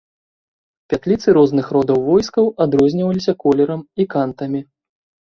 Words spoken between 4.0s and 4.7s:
і кантамі.